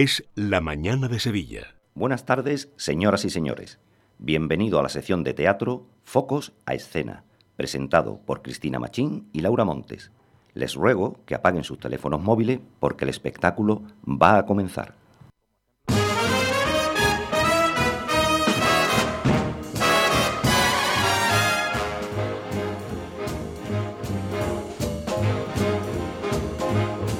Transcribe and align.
Es 0.00 0.22
la 0.36 0.60
mañana 0.60 1.08
de 1.08 1.18
Sevilla. 1.18 1.74
Buenas 1.96 2.24
tardes, 2.24 2.70
señoras 2.76 3.24
y 3.24 3.30
señores. 3.30 3.80
Bienvenido 4.18 4.78
a 4.78 4.84
la 4.84 4.90
sección 4.90 5.24
de 5.24 5.34
teatro 5.34 5.88
Focos 6.04 6.52
a 6.66 6.74
Escena, 6.74 7.24
presentado 7.56 8.20
por 8.24 8.42
Cristina 8.42 8.78
Machín 8.78 9.28
y 9.32 9.40
Laura 9.40 9.64
Montes. 9.64 10.12
Les 10.54 10.76
ruego 10.76 11.18
que 11.26 11.34
apaguen 11.34 11.64
sus 11.64 11.80
teléfonos 11.80 12.22
móviles 12.22 12.60
porque 12.78 13.06
el 13.06 13.08
espectáculo 13.08 13.82
va 14.06 14.38
a 14.38 14.46
comenzar. 14.46 14.94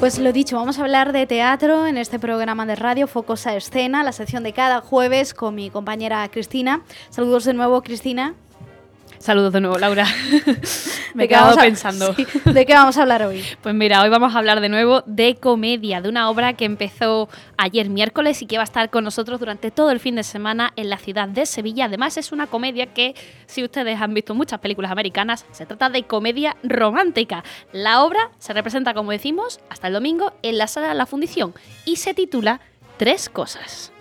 Pues 0.00 0.20
lo 0.20 0.32
dicho, 0.32 0.54
vamos 0.54 0.78
a 0.78 0.82
hablar 0.82 1.12
de 1.12 1.26
teatro 1.26 1.84
en 1.84 1.96
este 1.96 2.20
programa 2.20 2.64
de 2.66 2.76
radio 2.76 3.08
Focos 3.08 3.48
a 3.48 3.56
Escena, 3.56 4.04
la 4.04 4.12
sección 4.12 4.44
de 4.44 4.52
cada 4.52 4.80
jueves 4.80 5.34
con 5.34 5.56
mi 5.56 5.70
compañera 5.70 6.28
Cristina. 6.28 6.84
Saludos 7.10 7.44
de 7.44 7.54
nuevo, 7.54 7.82
Cristina. 7.82 8.36
Saludos 9.18 9.52
de 9.52 9.60
nuevo, 9.60 9.78
Laura. 9.78 10.06
Me 11.14 11.24
he 11.24 11.26
¿De 11.26 11.28
qué 11.28 11.34
quedado 11.34 11.56
pensando. 11.56 12.14
sí, 12.16 12.26
¿De 12.44 12.64
qué 12.64 12.74
vamos 12.74 12.96
a 12.96 13.02
hablar 13.02 13.24
hoy? 13.24 13.42
Pues 13.62 13.74
mira, 13.74 14.02
hoy 14.02 14.08
vamos 14.08 14.34
a 14.34 14.38
hablar 14.38 14.60
de 14.60 14.68
nuevo 14.68 15.02
de 15.06 15.34
comedia, 15.34 16.00
de 16.00 16.08
una 16.08 16.30
obra 16.30 16.52
que 16.52 16.64
empezó 16.64 17.28
ayer 17.56 17.90
miércoles 17.90 18.40
y 18.42 18.46
que 18.46 18.56
va 18.56 18.62
a 18.62 18.64
estar 18.64 18.90
con 18.90 19.04
nosotros 19.04 19.40
durante 19.40 19.70
todo 19.70 19.90
el 19.90 20.00
fin 20.00 20.14
de 20.14 20.22
semana 20.22 20.72
en 20.76 20.88
la 20.88 20.98
ciudad 20.98 21.28
de 21.28 21.46
Sevilla. 21.46 21.86
Además 21.86 22.16
es 22.16 22.32
una 22.32 22.46
comedia 22.46 22.86
que, 22.86 23.14
si 23.46 23.64
ustedes 23.64 24.00
han 24.00 24.14
visto 24.14 24.34
muchas 24.34 24.60
películas 24.60 24.92
americanas, 24.92 25.46
se 25.50 25.66
trata 25.66 25.90
de 25.90 26.04
comedia 26.04 26.56
romántica. 26.62 27.42
La 27.72 28.02
obra 28.02 28.30
se 28.38 28.52
representa, 28.52 28.94
como 28.94 29.10
decimos, 29.10 29.60
hasta 29.68 29.88
el 29.88 29.94
domingo 29.94 30.32
en 30.42 30.58
la 30.58 30.68
sala 30.68 30.88
de 30.88 30.94
la 30.94 31.06
fundición 31.06 31.54
y 31.84 31.96
se 31.96 32.14
titula 32.14 32.60
Tres 32.96 33.28
cosas. 33.28 33.92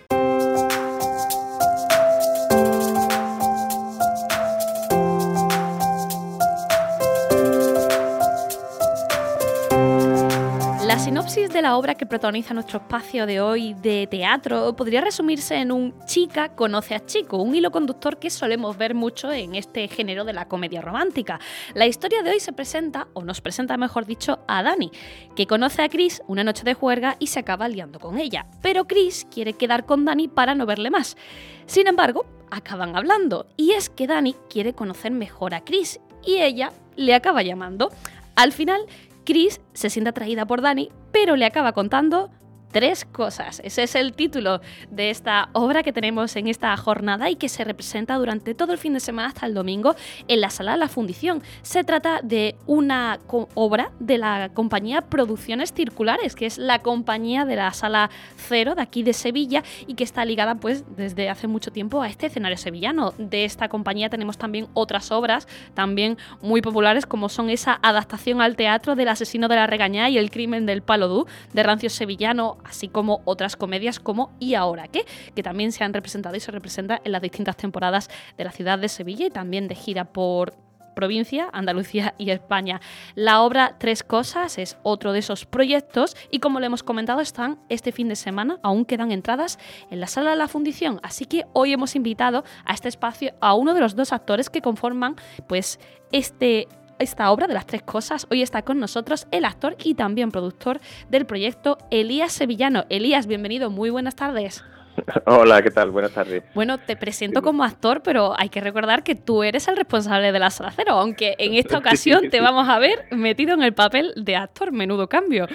Sinopsis 11.18 11.50
de 11.50 11.64
la 11.64 11.78
obra 11.78 11.96
que 11.96 12.06
protagoniza 12.06 12.54
nuestro 12.54 12.78
espacio 12.78 13.26
de 13.26 13.42
hoy 13.42 13.74
de 13.74 14.06
teatro 14.06 14.76
podría 14.76 15.02
resumirse 15.02 15.56
en 15.56 15.72
un 15.72 15.96
chica 16.06 16.50
conoce 16.50 16.94
a 16.94 17.04
chico, 17.04 17.38
un 17.38 17.56
hilo 17.56 17.72
conductor 17.72 18.20
que 18.20 18.30
solemos 18.30 18.78
ver 18.78 18.94
mucho 18.94 19.32
en 19.32 19.56
este 19.56 19.88
género 19.88 20.26
de 20.26 20.34
la 20.34 20.48
comedia 20.48 20.80
romántica. 20.80 21.40
La 21.74 21.88
historia 21.88 22.22
de 22.22 22.30
hoy 22.30 22.40
se 22.40 22.54
presenta, 22.54 23.08
o 23.14 23.24
nos 23.24 23.42
presenta 23.42 23.78
mejor 23.78 24.06
dicho, 24.06 24.38
a 24.48 24.62
Dani, 24.62 24.92
que 25.36 25.48
conoce 25.48 25.82
a 25.82 25.90
Chris 25.90 26.22
una 26.28 26.44
noche 26.44 26.64
de 26.64 26.76
juerga 26.76 27.16
y 27.18 27.26
se 27.28 27.40
acaba 27.40 27.68
liando 27.68 28.00
con 28.00 28.20
ella. 28.20 28.46
Pero 28.62 28.86
Chris 28.86 29.26
quiere 29.32 29.54
quedar 29.54 29.88
con 29.88 30.06
Dani 30.06 30.28
para 30.28 30.54
no 30.54 30.68
verle 30.68 30.92
más. 30.92 31.18
Sin 31.66 31.88
embargo, 31.88 32.28
acaban 32.52 32.96
hablando, 32.96 33.48
y 33.58 33.72
es 33.72 33.90
que 33.90 34.06
Dani 34.06 34.36
quiere 34.52 34.74
conocer 34.74 35.12
mejor 35.12 35.56
a 35.56 35.62
Chris, 35.62 36.00
y 36.24 36.36
ella 36.44 36.72
le 36.96 37.16
acaba 37.16 37.42
llamando. 37.42 37.90
Al 38.36 38.52
final, 38.52 38.86
Chris 39.28 39.60
se 39.74 39.90
siente 39.90 40.12
atraída 40.12 40.48
por 40.48 40.62
Dani, 40.62 40.90
pero 41.12 41.36
le 41.36 41.44
acaba 41.44 41.74
contando 41.74 42.32
tres 42.72 43.06
cosas. 43.06 43.62
Ese 43.64 43.84
es 43.84 43.96
el 43.96 44.14
título 44.14 44.62
de 44.92 45.10
esta 45.10 45.50
obra 45.54 45.84
que 45.84 45.94
tenemos 45.94 46.36
en 46.36 46.48
esta 46.48 46.76
jornada 46.78 47.30
y 47.30 47.36
que 47.36 47.50
se 47.50 47.64
representa 47.64 48.16
durante 48.16 48.54
todo 48.54 48.74
el 48.74 48.78
fin 48.78 48.94
de 48.94 49.00
semana 49.00 49.30
hasta 49.30 49.46
el 49.46 49.54
domingo 49.54 49.96
en 50.28 50.42
la 50.42 50.50
sala 50.50 50.74
de 50.74 50.78
la 50.78 50.88
fundición. 50.88 51.42
Se 51.62 51.84
trata 51.84 52.22
de 52.22 52.56
una 52.66 53.20
obra 53.56 53.92
de 54.00 54.18
la 54.18 54.50
compañía 54.54 55.02
Producciones 55.02 55.74
Circulares, 55.74 56.36
que 56.36 56.46
es 56.46 56.58
la 56.58 56.80
compañía 56.80 57.46
de 57.46 57.56
la 57.56 57.72
sala 57.74 58.10
cero 58.36 58.76
de 58.76 58.82
aquí 58.82 59.04
de 59.04 59.14
Sevilla 59.14 59.64
y 59.86 59.96
que 59.96 60.04
está 60.04 60.26
ligada 60.26 60.56
pues 60.56 60.84
desde 60.96 61.30
hace 61.30 61.48
mucho 61.48 61.72
tiempo 61.72 62.02
a 62.02 62.08
este 62.08 62.28
escenario 62.28 62.58
sevillano. 62.58 63.14
De 63.18 63.46
esta 63.46 63.70
compañía 63.70 64.10
tenemos 64.10 64.38
también 64.38 64.68
otras 64.74 65.12
obras 65.12 65.48
también 65.74 66.18
muy 66.42 66.62
populares 66.62 67.06
como 67.06 67.30
son 67.30 67.50
esa 67.50 67.80
adaptación 67.82 68.42
al 68.42 68.56
teatro 68.56 68.96
del 68.96 69.10
asesino 69.10 69.48
de 69.48 69.56
la 69.56 69.68
regañada 69.68 70.10
y 70.10 70.18
el 70.18 70.32
crimen 70.32 70.66
del 70.66 70.82
palo 70.82 71.08
dú 71.08 71.28
de 71.54 71.64
Rancio 71.64 71.90
Sevillano, 71.90 72.58
así 72.68 72.88
como 72.88 73.22
otras 73.26 73.56
comedias 73.56 74.00
como 74.00 74.36
¿Y 74.40 74.56
ahora 74.56 74.88
qué? 74.88 75.06
que 75.36 75.44
también 75.44 75.72
se 75.72 75.84
han 75.84 75.94
representado 75.94 76.36
y 76.36 76.40
se 76.40 76.52
representan 76.52 77.00
en 77.04 77.12
las 77.12 77.22
distintas 77.22 77.58
temporadas 77.58 78.10
de 78.38 78.44
la 78.44 78.52
ciudad 78.52 78.80
de 78.80 78.90
Sevilla 78.90 79.26
y 79.28 79.30
también 79.30 79.68
de 79.68 79.76
gira 79.76 80.06
por 80.06 80.54
provincia, 80.98 81.48
Andalucía 81.54 82.16
y 82.18 82.32
España. 82.32 82.82
La 83.14 83.44
obra 83.44 83.76
Tres 83.78 84.02
Cosas 84.02 84.58
es 84.58 84.80
otro 84.82 85.14
de 85.14 85.20
esos 85.20 85.46
proyectos 85.46 86.18
y 86.32 86.40
como 86.40 86.60
le 86.60 86.66
hemos 86.66 86.82
comentado 86.82 87.22
están 87.22 87.60
este 87.70 87.92
fin 87.92 88.10
de 88.10 88.16
semana, 88.16 88.58
aún 88.64 88.84
quedan 88.84 89.12
entradas 89.12 89.60
en 89.92 90.00
la 90.00 90.08
sala 90.08 90.32
de 90.32 90.38
la 90.38 90.48
fundición, 90.48 91.00
así 91.04 91.26
que 91.26 91.46
hoy 91.54 91.72
hemos 91.72 91.96
invitado 91.96 92.44
a 92.66 92.74
este 92.74 92.90
espacio 92.90 93.36
a 93.42 93.54
uno 93.54 93.76
de 93.76 93.80
los 93.80 93.96
dos 93.96 94.12
actores 94.12 94.50
que 94.50 94.64
conforman 94.64 95.18
pues 95.48 95.80
este 96.12 96.68
esta 97.00 97.32
obra 97.32 97.48
de 97.48 97.54
las 97.54 97.66
tres 97.66 97.82
cosas. 97.84 98.28
Hoy 98.32 98.42
está 98.42 98.62
con 98.64 98.80
nosotros 98.80 99.28
el 99.32 99.46
actor 99.46 99.76
y 99.84 99.96
también 99.96 100.32
productor 100.32 100.80
del 101.10 101.26
proyecto 101.26 101.78
Elías 101.92 102.32
Sevillano. 102.32 102.86
Elías, 102.90 103.28
bienvenido, 103.28 103.70
muy 103.70 103.90
buenas 103.90 104.16
tardes. 104.16 104.64
Hola, 105.26 105.62
¿qué 105.62 105.70
tal? 105.70 105.92
Buenas 105.92 106.12
tardes. 106.12 106.44
Bueno, 106.56 106.80
te 106.80 106.96
presento 106.96 107.42
como 107.44 107.64
actor, 107.64 108.02
pero 108.04 108.34
hay 108.38 108.50
que 108.50 108.62
recordar 108.62 109.04
que 109.04 109.14
tú 109.16 109.44
eres 109.44 109.68
el 109.68 109.78
responsable 109.78 110.32
de 110.32 110.40
la 110.40 110.50
sala 110.50 110.72
cero, 110.76 110.94
aunque 110.94 111.36
en 111.38 111.54
esta 111.54 111.78
ocasión 111.80 112.30
te 112.30 112.42
vamos 112.42 112.68
a 112.68 112.80
ver 112.80 113.06
metido 113.12 113.54
en 113.54 113.62
el 113.62 113.74
papel 113.74 114.14
de 114.16 114.36
actor, 114.36 114.72
menudo 114.72 115.08
cambio. 115.08 115.48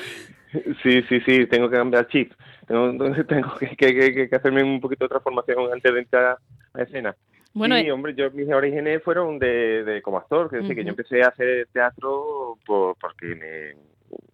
Sí, 0.82 1.02
sí, 1.08 1.20
sí, 1.26 1.46
tengo 1.46 1.68
que 1.70 1.76
cambiar 1.76 2.06
chip. 2.08 2.32
Tengo, 2.68 2.92
tengo 3.28 3.54
que, 3.58 3.68
que- 3.76 3.94
que- 4.14 4.28
que 4.28 4.36
hacerme 4.36 4.62
un 4.62 4.80
poquito 4.80 5.06
de 5.06 5.08
transformación 5.08 5.72
antes 5.72 5.92
de 5.92 5.98
entrar 6.00 6.36
a 6.74 6.82
escena. 6.82 7.16
Bueno, 7.54 7.76
sí, 7.76 7.90
hombre, 7.90 8.14
yo 8.14 8.30
mis 8.30 8.48
orígenes 8.48 9.02
fueron 9.02 9.38
de, 9.38 9.84
de 9.84 10.02
como 10.02 10.18
actor, 10.18 10.48
que, 10.48 10.56
decir, 10.56 10.74
que 10.74 10.80
Ujú. 10.80 10.86
yo 10.86 10.90
empecé 10.90 11.22
a 11.22 11.28
hacer 11.28 11.68
teatro 11.72 12.58
por, 12.64 12.96
porque 12.96 13.34
me, 13.34 13.76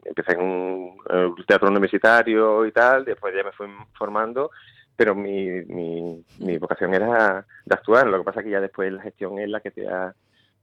empecé 0.05 0.33
en 0.33 0.41
un 0.41 0.97
eh, 1.11 1.31
teatro 1.47 1.69
universitario 1.69 2.65
y 2.67 2.73
tal, 2.73 3.05
después 3.05 3.35
ya 3.35 3.43
me 3.43 3.53
fui 3.53 3.67
formando, 3.97 4.51
pero 4.97 5.15
mi, 5.15 5.47
mi, 5.67 6.25
mi 6.39 6.59
vocación 6.59 6.95
era 6.95 7.47
de 7.65 7.75
actuar, 7.75 8.07
lo 8.07 8.19
que 8.19 8.25
pasa 8.25 8.43
que 8.43 8.51
ya 8.51 8.61
después 8.61 8.93
la 8.93 9.03
gestión 9.03 9.39
es 9.39 9.49
la 9.49 9.61
que 9.61 9.71
te 9.71 9.89
ha, 9.89 10.15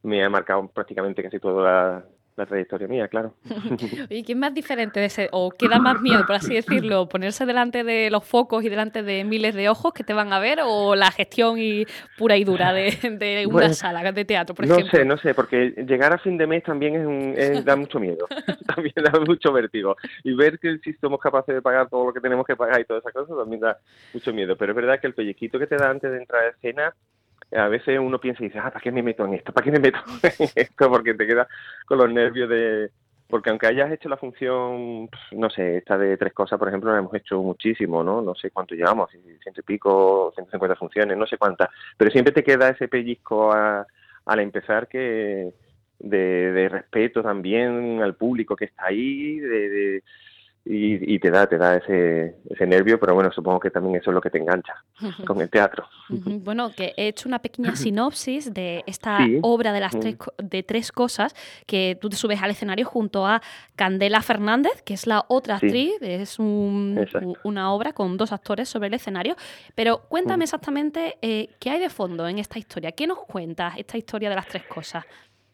me 0.04 0.24
ha 0.24 0.30
marcado 0.30 0.68
prácticamente 0.68 1.24
casi 1.24 1.40
toda 1.40 1.64
la, 1.64 2.06
la 2.36 2.46
trayectoria 2.46 2.88
mía, 2.88 3.08
claro. 3.08 3.36
Oye, 4.10 4.24
¿quién 4.24 4.40
más 4.40 4.54
diferente 4.54 5.00
de 5.00 5.06
ese, 5.08 5.30
o 5.32 5.52
qué 5.52 5.70
da 5.70 5.80
más 5.80 6.00
miedo, 6.02 6.26
por 6.26 6.36
así 6.36 6.56
decirlo, 6.56 7.08
ponerse 7.10 7.46
delante 7.46 7.84
de 7.84 8.10
los 8.10 8.24
focos 8.26 8.64
y 8.64 8.70
delante 8.70 9.04
de 9.04 9.24
miles 9.24 9.54
de 9.56 9.70
ojos 9.70 9.94
que 9.94 10.04
te 10.04 10.14
van 10.14 10.34
a 10.34 10.40
ver, 10.40 10.60
o 10.64 10.96
la 10.96 11.12
gestión 11.12 11.58
y 11.60 11.86
pura 12.16 12.38
y 12.38 12.44
dura 12.44 12.74
de, 12.74 12.92
de 13.20 13.46
una 13.48 13.70
Bueno, 13.70 13.74
sala 13.74 14.12
de 14.12 14.26
teatro, 14.26 14.56
por 14.56 14.66
no 14.66 14.66
ejemplo? 14.66 14.92
sé, 14.92 15.06
no 15.06 15.18
sé, 15.18 15.36
porque 15.36 15.74
llegar 15.88 16.14
a 16.14 16.18
fin 16.20 16.38
de 16.38 16.48
mes 16.48 16.64
también 16.64 16.96
es 16.96 17.06
un, 17.08 17.36
es- 17.38 17.66
da 17.66 17.76
mucho 17.76 18.00
miedo, 18.00 18.32
también 18.66 18.94
da 18.98 19.20
mucho 19.20 19.54
vértigo. 19.54 19.96
Y 20.24 20.36
ver 20.36 20.60
que 20.60 20.80
si 20.80 20.94
somos 20.96 21.20
capaces 21.20 21.56
de 21.56 21.62
pagar 21.62 21.90
todo 21.90 22.08
lo 22.08 22.14
que 22.14 22.22
tenemos 22.22 22.46
que 22.46 22.56
pagar 22.56 22.82
y 22.82 22.86
todas 22.86 23.04
esas 23.04 23.14
cosas 23.14 23.38
también 23.38 23.62
da 23.62 23.80
mucho 24.14 24.34
miedo. 24.34 24.58
Pero 24.58 24.72
es 24.74 24.76
verdad 24.76 25.00
que 25.02 25.08
el 25.08 25.14
pellizquito 25.16 25.60
que 25.60 25.68
te 25.68 25.78
da 25.78 25.90
antes 25.90 26.12
de 26.12 26.18
entrar 26.18 26.44
a 26.46 26.50
escena, 26.50 26.96
a 27.52 27.68
veces 27.68 28.00
uno 28.00 28.20
piensa 28.20 28.44
y 28.44 28.48
dice, 28.48 28.60
ah, 28.60 28.70
¿para 28.70 28.82
qué 28.82 28.92
me 28.92 29.04
meto 29.04 29.26
en 29.26 29.36
esto? 29.36 29.54
¿Para 29.54 29.66
qué 29.66 29.72
me 29.72 29.80
meto 29.80 30.00
en 30.24 30.50
esto? 30.56 30.90
Porque 30.90 31.14
te 31.14 31.28
quedas 31.28 31.48
con 31.86 31.98
los 31.98 32.12
nervios 32.12 32.50
de... 32.50 32.90
Porque 33.28 33.50
aunque 33.50 33.66
hayas 33.66 33.92
hecho 33.92 34.08
la 34.08 34.18
función, 34.18 35.08
pf, 35.08 35.36
no 35.36 35.50
sé, 35.50 35.78
esta 35.78 35.98
de 35.98 36.16
tres 36.16 36.32
cosas, 36.32 36.60
por 36.60 36.68
ejemplo, 36.68 36.92
la 36.92 37.00
hemos 37.00 37.14
hecho 37.16 37.42
muchísimo, 37.42 38.04
¿no? 38.04 38.22
No 38.22 38.36
sé 38.36 38.52
cuánto 38.52 38.76
llevamos, 38.76 39.10
ciento 39.10 39.62
y 39.62 39.64
pico, 39.64 40.32
150 40.36 40.76
funciones, 40.76 41.18
no 41.18 41.26
sé 41.26 41.38
cuántas. 41.38 41.70
Pero 41.98 42.12
siempre 42.12 42.32
te 42.34 42.44
queda 42.44 42.70
ese 42.70 42.88
pellizco 42.88 43.52
a, 43.52 43.88
al 44.26 44.40
empezar 44.40 44.88
que 44.88 45.54
de, 45.98 46.52
de 46.52 46.70
respeto 46.70 47.24
también 47.24 48.00
al 48.02 48.16
público 48.16 48.56
que 48.56 48.66
está 48.66 48.86
ahí, 48.86 49.40
de, 49.40 50.04
y, 50.68 51.20
te 51.20 51.30
da 51.30 51.46
te 51.46 51.60
da 51.60 51.76
ese, 51.76 52.38
ese 52.50 52.66
nervio, 52.66 53.00
pero 53.00 53.14
bueno, 53.14 53.32
supongo 53.32 53.60
que 53.60 53.70
también 53.70 53.98
eso 53.98 54.10
es 54.10 54.16
lo 54.16 54.22
que 54.22 54.32
te 54.32 54.40
engancha 54.40 54.74
con 55.26 55.40
el 55.40 55.50
teatro. 55.50 55.86
Bueno, 56.10 56.72
que 56.76 56.94
he 56.98 57.08
hecho 57.08 57.30
una 57.30 57.38
pequeña 57.40 57.76
sinopsis 57.76 58.52
de 58.52 58.84
esta 58.88 59.20
obra 59.44 59.74
de 59.74 59.80
las 59.80 60.00
tres, 60.00 60.18
de 60.40 60.64
tres 60.64 60.92
cosas 60.92 61.36
que 61.68 61.98
tú 62.02 62.10
te 62.10 62.16
subes 62.16 62.42
al 62.42 62.50
escenario 62.50 62.86
junto 62.86 63.28
a 63.28 63.44
Candela 63.76 64.24
Fernández, 64.24 64.82
que 64.82 64.96
es 64.96 65.06
la 65.06 65.26
otra 65.28 65.58
actriz, 65.58 65.94
es 66.02 66.40
una 66.40 67.72
obra 67.72 67.94
con 67.94 68.18
dos 68.18 68.32
actores 68.32 68.68
sobre 68.68 68.88
el 68.88 68.96
escenario, 68.96 69.36
pero 69.76 70.02
cuéntame 70.10 70.46
exactamente 70.46 71.18
eh, 71.22 71.50
qué 71.60 71.70
hay 71.70 71.80
de 71.80 71.90
fondo 71.90 72.28
en 72.28 72.40
esta 72.40 72.58
historia, 72.58 72.92
qué 72.92 73.06
nos 73.06 73.20
cuenta 73.20 73.74
esta 73.78 74.00
historia 74.00 74.30
de 74.30 74.36
las 74.36 74.48
tres 74.48 74.64
cosas. 74.64 75.06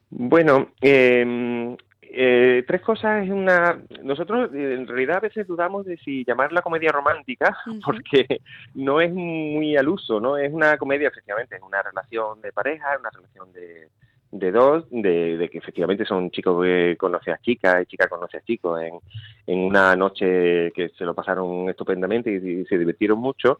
Bueno, 0.09 0.71
eh, 0.81 1.75
eh, 2.13 2.63
tres 2.67 2.81
cosas 2.81 3.23
es 3.23 3.31
una. 3.31 3.81
Nosotros 4.03 4.49
en 4.53 4.85
realidad 4.85 5.17
a 5.17 5.21
veces 5.21 5.47
dudamos 5.47 5.85
de 5.85 5.97
si 5.97 6.25
llamarla 6.25 6.61
comedia 6.61 6.91
romántica, 6.91 7.57
porque 7.85 8.41
no 8.75 8.99
es 8.99 9.13
muy 9.13 9.77
al 9.77 9.87
uso, 9.87 10.19
¿no? 10.19 10.37
Es 10.37 10.51
una 10.51 10.77
comedia, 10.77 11.07
efectivamente, 11.07 11.55
es 11.55 11.61
una 11.61 11.81
relación 11.81 12.41
de 12.41 12.51
pareja, 12.51 12.97
una 12.99 13.09
relación 13.11 13.53
de, 13.53 13.87
de 14.31 14.51
dos, 14.51 14.85
de, 14.89 15.49
que 15.49 15.57
efectivamente 15.57 16.05
son 16.05 16.31
chicos 16.31 16.61
que 16.63 16.97
conocen 16.97 17.33
a 17.33 17.41
chicas 17.41 17.83
y 17.83 17.85
chicas 17.85 18.09
conoce 18.09 18.37
a 18.37 18.41
chicos 18.41 18.81
en, 18.81 18.99
en 19.47 19.59
una 19.59 19.95
noche 19.95 20.71
que 20.73 20.89
se 20.97 21.05
lo 21.05 21.13
pasaron 21.13 21.69
estupendamente 21.69 22.31
y 22.31 22.65
se 22.65 22.77
divirtieron 22.77 23.19
mucho 23.19 23.59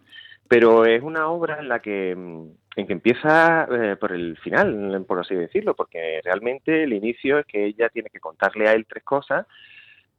pero 0.52 0.86
es 0.86 1.02
una 1.02 1.30
obra 1.30 1.60
en 1.62 1.70
la 1.70 1.80
que, 1.80 2.14
mm, 2.14 2.50
en 2.76 2.86
que 2.86 2.92
empieza 2.92 3.66
eh, 3.72 3.96
por 3.96 4.12
el 4.12 4.36
final, 4.36 5.06
por 5.08 5.18
así 5.18 5.34
decirlo, 5.34 5.78
porque 5.78 6.20
realmente 6.26 6.84
el 6.84 6.92
inicio 6.92 7.40
es 7.40 7.46
que 7.46 7.68
ella 7.68 7.88
tiene 7.88 8.10
que 8.10 8.20
contarle 8.20 8.68
a 8.68 8.74
él 8.74 8.86
tres 8.86 9.02
cosas, 9.02 9.48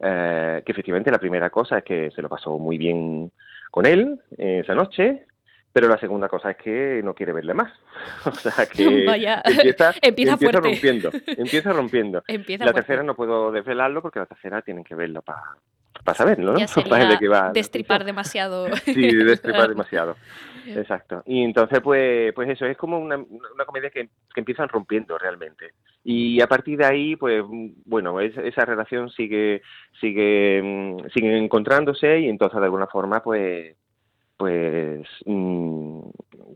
eh, 0.00 0.62
que 0.64 0.72
efectivamente 0.72 1.10
la 1.10 1.18
primera 1.18 1.50
cosa 1.50 1.76
es 1.76 1.84
que 1.84 2.10
se 2.12 2.22
lo 2.22 2.30
pasó 2.30 2.56
muy 2.56 2.78
bien 2.78 3.30
con 3.70 3.84
él 3.84 4.18
esa 4.38 4.74
noche, 4.74 5.26
pero 5.70 5.86
la 5.86 5.98
segunda 5.98 6.28
cosa 6.28 6.52
es 6.52 6.56
que 6.56 7.02
no 7.04 7.14
quiere 7.14 7.34
verle 7.34 7.52
más. 7.52 7.70
O 8.24 8.32
sea 8.32 8.64
que 8.64 8.84
empieza, 9.44 9.92
empieza, 10.00 10.36
rompiendo. 10.50 11.10
Empieza 11.26 11.72
rompiendo. 11.74 12.24
la 12.58 12.72
tercera 12.72 13.02
no 13.02 13.14
puedo 13.14 13.52
desvelarlo 13.52 14.00
porque 14.00 14.20
la 14.20 14.26
tercera 14.26 14.62
tienen 14.62 14.82
que 14.82 14.94
verlo 14.94 15.20
para 15.20 15.42
para 16.04 16.16
saberlo, 16.16 16.52
¿no? 16.52 16.58
Ya 16.58 16.66
que 17.20 17.28
va, 17.28 17.52
destripar 17.52 18.04
demasiado. 18.04 18.68
Sí, 18.84 19.14
destripar 19.14 19.68
demasiado. 19.68 20.16
Exacto. 20.64 21.22
Y 21.26 21.42
entonces, 21.42 21.80
pues, 21.80 22.32
pues 22.34 22.48
eso, 22.48 22.66
es 22.66 22.76
como 22.76 22.98
una, 22.98 23.16
una 23.16 23.64
comedia 23.66 23.90
que, 23.90 24.08
que, 24.32 24.40
empiezan 24.40 24.68
rompiendo 24.68 25.18
realmente. 25.18 25.72
Y 26.04 26.40
a 26.40 26.46
partir 26.46 26.78
de 26.78 26.86
ahí, 26.86 27.16
pues, 27.16 27.42
bueno, 27.84 28.20
esa 28.20 28.64
relación 28.64 29.10
sigue, 29.10 29.62
sigue, 30.00 30.60
mm, 30.62 31.08
sigue 31.12 31.36
encontrándose 31.36 32.20
y 32.20 32.28
entonces 32.28 32.60
de 32.60 32.64
alguna 32.64 32.86
forma, 32.86 33.22
pues, 33.22 33.76
pues 34.36 35.06
mm, 35.24 36.00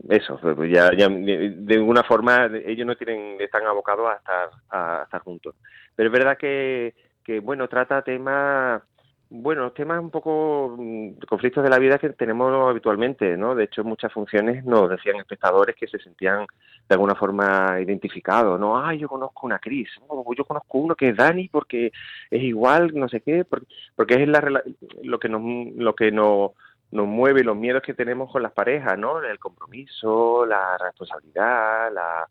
eso, 0.09 0.39
pues 0.41 0.71
ya, 0.71 0.91
ya 0.95 1.09
de, 1.09 1.75
alguna 1.75 2.03
forma 2.03 2.49
ellos 2.65 2.87
no 2.87 2.95
tienen, 2.95 3.39
están 3.39 3.65
abocados 3.65 4.09
a 4.09 4.15
estar, 4.15 4.49
a 4.69 5.03
estar 5.03 5.21
juntos. 5.21 5.55
Pero 5.95 6.07
es 6.07 6.13
verdad 6.13 6.37
que, 6.37 6.95
que 7.23 7.39
bueno, 7.39 7.67
trata 7.67 8.01
temas 8.01 8.81
bueno, 9.29 9.71
temas 9.71 9.99
un 9.99 10.09
poco 10.09 10.75
mm, 10.77 11.19
conflictos 11.27 11.63
de 11.63 11.69
la 11.69 11.79
vida 11.79 11.97
que 11.97 12.09
tenemos 12.09 12.69
habitualmente, 12.69 13.35
¿no? 13.37 13.55
De 13.55 13.65
hecho, 13.65 13.81
en 13.81 13.87
muchas 13.87 14.13
funciones 14.13 14.63
nos 14.63 14.89
decían 14.89 15.17
espectadores 15.17 15.75
que 15.75 15.87
se 15.87 15.99
sentían 15.99 16.45
de 16.87 16.95
alguna 16.95 17.15
forma 17.15 17.77
identificados, 17.81 18.59
¿no? 18.59 18.77
Ah, 18.77 18.93
yo 18.93 19.09
conozco 19.09 19.45
una 19.45 19.59
Cris, 19.59 19.89
yo 20.37 20.45
conozco 20.45 20.77
uno 20.77 20.95
que 20.95 21.09
es 21.09 21.17
Dani 21.17 21.49
porque 21.49 21.91
es 22.31 22.41
igual, 22.41 22.91
no 22.93 23.09
sé 23.09 23.21
qué, 23.21 23.43
porque, 23.43 24.15
es 24.15 24.27
la, 24.27 24.63
lo 25.03 25.19
que 25.19 25.27
nos, 25.27 25.41
lo 25.75 25.93
que 25.93 26.11
nos, 26.11 26.51
nos 26.91 27.07
mueve, 27.07 27.43
los 27.43 27.57
miedos 27.57 27.81
que 27.81 27.93
tenemos 27.93 28.31
con 28.31 28.43
las 28.43 28.53
parejas, 28.53 28.97
¿no? 28.97 29.21
El 29.21 29.39
compromiso, 29.39 30.45
la 30.45 30.77
responsabilidad, 30.77 31.91
la 31.91 32.27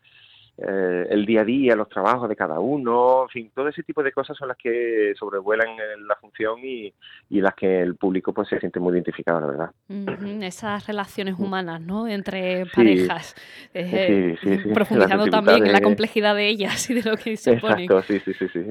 eh, 0.57 1.07
el 1.11 1.25
día 1.25 1.41
a 1.41 1.45
día, 1.45 1.75
los 1.75 1.87
trabajos 1.87 2.27
de 2.27 2.35
cada 2.35 2.59
uno, 2.59 3.23
en 3.23 3.29
fin, 3.29 3.51
todo 3.53 3.67
ese 3.67 3.83
tipo 3.83 4.01
de 4.01 4.11
cosas 4.11 4.35
son 4.35 4.47
las 4.47 4.57
que 4.57 5.13
sobrevuelan 5.17 5.67
la 6.07 6.15
función 6.15 6.59
y, 6.63 6.91
y 7.29 7.41
las 7.41 7.53
que 7.53 7.81
el 7.81 7.95
público 7.95 8.33
pues 8.33 8.47
se 8.47 8.59
siente 8.59 8.79
muy 8.79 8.93
identificado, 8.93 9.39
la 9.39 9.47
verdad. 9.47 9.71
esas 10.43 10.87
relaciones 10.87 11.35
humanas, 11.37 11.81
¿no? 11.81 12.07
Entre 12.07 12.65
parejas, 12.65 13.35
eh, 13.73 14.35
profundizando 14.73 15.27
también 15.27 15.65
en 15.65 15.73
la 15.73 15.81
complejidad 15.81 16.35
de 16.35 16.47
ellas 16.47 16.89
y 16.89 16.95
de 16.95 17.03
lo 17.03 17.17
que 17.17 17.37
se 17.37 17.53
Exacto, 17.53 18.01
sí, 18.01 18.19
sí, 18.19 18.33
sí, 18.33 18.47
sí 18.51 18.65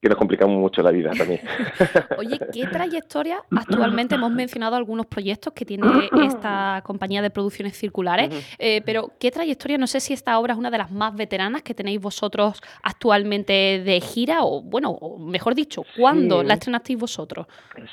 que 0.00 0.08
nos 0.08 0.18
complicamos 0.18 0.56
mucho 0.56 0.82
la 0.82 0.90
vida 0.90 1.10
también. 1.16 1.40
Oye, 2.18 2.38
¿qué 2.52 2.66
trayectoria? 2.66 3.42
Actualmente 3.50 4.14
hemos 4.14 4.30
mencionado 4.30 4.76
algunos 4.76 5.06
proyectos 5.06 5.52
que 5.52 5.64
tiene 5.64 5.86
esta 6.24 6.82
compañía 6.84 7.22
de 7.22 7.30
producciones 7.30 7.76
circulares, 7.76 8.30
eh, 8.58 8.82
pero 8.84 9.12
¿qué 9.18 9.30
trayectoria? 9.30 9.78
No 9.78 9.86
sé 9.86 10.00
si 10.00 10.12
esta 10.12 10.38
obra 10.38 10.52
es 10.54 10.58
una 10.58 10.70
de 10.70 10.78
las 10.78 10.90
más 10.90 11.14
veteranas 11.14 11.62
que 11.62 11.74
tenéis 11.74 12.00
vosotros 12.00 12.60
actualmente 12.82 13.82
de 13.84 14.00
gira, 14.00 14.42
o 14.42 14.62
bueno, 14.62 14.98
mejor 15.18 15.54
dicho, 15.54 15.82
¿cuándo 15.96 16.42
la 16.42 16.54
estrenasteis 16.54 16.98
vosotros? 16.98 17.46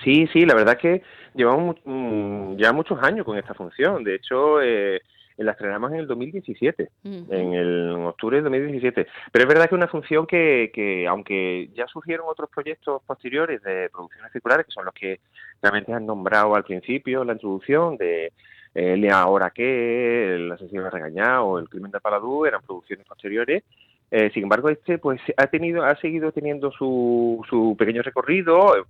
Sí, 0.04 0.28
sí, 0.31 0.46
la 0.46 0.56
verdad 0.56 0.75
es 0.75 0.81
que 0.81 1.04
llevamos 1.34 1.78
mm, 1.86 2.56
ya 2.57 2.72
muchos 2.74 3.02
años 3.02 3.25
con 3.25 3.38
esta 3.38 3.54
función. 3.54 4.04
De 4.04 4.16
hecho, 4.16 4.62
eh, 4.62 5.02
la 5.37 5.51
estrenamos 5.51 5.91
en 5.91 5.99
el 5.99 6.07
2017, 6.07 6.89
en 7.03 7.53
el 7.53 7.89
octubre 8.05 8.37
del 8.37 8.45
2017. 8.45 9.07
Pero 9.31 9.43
es 9.43 9.47
verdad 9.47 9.63
que 9.63 9.75
es 9.75 9.79
una 9.79 9.87
función 9.87 10.25
que, 10.25 10.71
que, 10.73 11.07
aunque 11.07 11.69
ya 11.75 11.87
surgieron 11.87 12.27
otros 12.29 12.49
proyectos 12.49 13.01
posteriores 13.05 13.61
de 13.61 13.89
producciones 13.89 14.31
circulares, 14.31 14.65
que 14.65 14.71
son 14.71 14.85
los 14.85 14.93
que 14.93 15.19
realmente 15.61 15.93
han 15.93 16.05
nombrado 16.05 16.55
al 16.55 16.63
principio, 16.63 17.23
la 17.23 17.33
introducción 17.33 17.97
de 17.97 18.31
El 18.73 19.09
Ahora 19.09 19.51
qué, 19.51 20.35
El 20.35 20.51
asesino 20.51 20.89
regañado 20.89 21.45
o 21.45 21.59
El 21.59 21.69
crimen 21.69 21.91
de 21.91 21.99
Paladú, 21.99 22.45
eran 22.45 22.61
producciones 22.61 23.05
posteriores. 23.05 23.63
Eh, 24.11 24.29
sin 24.33 24.43
embargo, 24.43 24.69
este 24.69 24.97
pues 24.99 25.19
ha 25.35 25.47
tenido, 25.47 25.83
ha 25.83 25.95
seguido 25.97 26.31
teniendo 26.31 26.71
su, 26.71 27.43
su 27.49 27.75
pequeño 27.77 28.01
recorrido, 28.03 28.85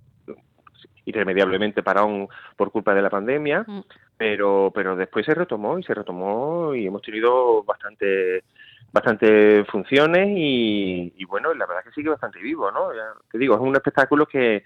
irremediablemente 1.06 1.84
parado 1.84 2.30
por 2.58 2.72
culpa 2.72 2.94
de 2.94 3.02
la 3.02 3.10
pandemia, 3.10 3.64
mm. 3.66 3.82
Pero, 4.18 4.72
pero 4.74 4.96
después 4.96 5.26
se 5.26 5.34
retomó 5.34 5.78
y 5.78 5.84
se 5.84 5.94
retomó 5.94 6.74
y 6.76 6.88
hemos 6.88 7.02
tenido 7.02 7.64
bastante 7.64 8.44
bastante 8.92 9.66
funciones 9.66 10.30
y, 10.38 11.26
bueno, 11.26 11.54
la 11.54 11.66
verdad 11.66 11.84
es 11.84 11.90
que 11.90 11.96
sigue 11.96 12.10
bastante 12.12 12.40
vivo, 12.40 12.72
¿no? 12.72 12.88
te 13.30 13.38
digo, 13.38 13.56
es 13.56 13.60
un 13.60 13.76
espectáculo 13.76 14.26
que, 14.26 14.64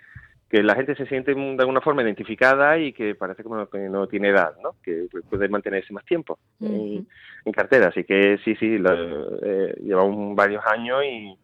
que 0.50 0.62
la 0.62 0.76
gente 0.76 0.96
se 0.96 1.08
siente 1.08 1.34
de 1.34 1.58
alguna 1.60 1.82
forma 1.82 2.04
identificada 2.04 2.78
y 2.78 2.94
que 2.94 3.16
parece 3.16 3.44
como 3.44 3.68
que 3.68 3.90
no 3.90 4.08
tiene 4.08 4.30
edad, 4.30 4.54
¿no? 4.62 4.76
Que 4.84 5.08
puede 5.30 5.50
mantenerse 5.50 5.94
más 5.94 6.06
tiempo 6.06 6.38
en, 6.60 7.08
cartera. 7.52 7.88
Así 7.88 8.04
que 8.04 8.40
sí, 8.44 8.56
sí, 8.56 8.78
lo, 8.78 9.44
eh, 9.44 9.76
llevamos 9.82 10.36
varios 10.36 10.64
años 10.68 11.04
y, 11.04 11.36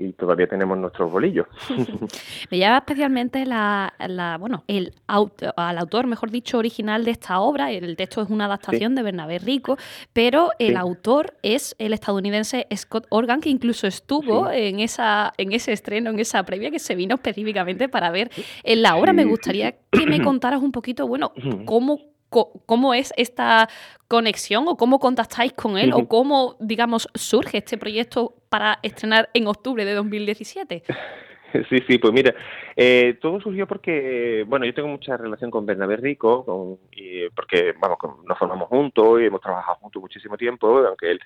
y 0.00 0.12
todavía 0.12 0.46
tenemos 0.46 0.78
nuestros 0.78 1.12
bolillos. 1.12 1.46
Me 2.50 2.58
llama 2.58 2.78
especialmente 2.78 3.44
la, 3.44 3.92
bueno, 4.40 4.64
el 4.66 4.94
al 5.06 5.78
autor, 5.78 6.06
mejor 6.06 6.30
dicho, 6.30 6.58
original 6.58 7.04
de 7.04 7.10
esta 7.10 7.40
obra. 7.40 7.70
El 7.70 7.96
texto 7.96 8.22
es 8.22 8.30
una 8.30 8.46
adaptación 8.46 8.94
de 8.94 9.02
Bernabé 9.02 9.38
Rico, 9.38 9.76
pero 10.12 10.50
el 10.58 10.76
autor 10.76 11.34
es 11.42 11.76
el 11.78 11.92
estadounidense 11.92 12.66
Scott 12.74 13.06
Organ, 13.10 13.40
que 13.40 13.50
incluso 13.50 13.86
estuvo 13.86 14.50
en 14.50 14.80
esa 14.80 15.32
en 15.36 15.52
ese 15.52 15.72
estreno, 15.72 16.10
en 16.10 16.18
esa 16.18 16.42
previa 16.44 16.70
que 16.70 16.78
se 16.78 16.94
vino 16.94 17.16
específicamente 17.16 17.88
para 17.88 18.10
ver 18.10 18.30
en 18.62 18.82
la 18.82 18.96
obra. 18.96 19.12
Me 19.12 19.24
gustaría 19.24 19.72
que 19.90 20.06
me 20.06 20.22
contaras 20.24 20.62
un 20.62 20.72
poquito, 20.72 21.06
bueno, 21.06 21.32
cómo 21.66 21.98
cómo 22.30 22.94
es 22.94 23.12
esta 23.16 23.68
conexión 24.08 24.66
o 24.68 24.76
cómo 24.76 24.98
contactáis 24.98 25.52
con 25.52 25.76
él 25.76 25.92
o 25.92 26.08
cómo, 26.08 26.56
digamos, 26.60 27.08
surge 27.14 27.58
este 27.58 27.76
proyecto 27.76 28.34
para 28.48 28.78
estrenar 28.82 29.30
en 29.34 29.46
octubre 29.46 29.84
de 29.84 29.94
2017. 29.94 30.82
Sí, 31.68 31.78
sí, 31.86 31.98
pues 31.98 32.12
mira, 32.12 32.34
eh, 32.76 33.18
todo 33.20 33.40
surgió 33.40 33.66
porque, 33.66 34.44
bueno, 34.46 34.64
yo 34.66 34.74
tengo 34.74 34.88
mucha 34.88 35.16
relación 35.16 35.50
con 35.50 35.66
Bernabé 35.66 35.96
Rico, 35.96 36.44
con, 36.44 36.78
y, 36.92 37.28
porque, 37.30 37.74
vamos, 37.80 37.98
nos 38.26 38.38
formamos 38.38 38.68
juntos 38.68 39.20
y 39.20 39.26
hemos 39.26 39.40
trabajado 39.40 39.78
juntos 39.78 40.02
muchísimo 40.02 40.36
tiempo, 40.36 40.78
aunque 40.86 41.12
él 41.12 41.20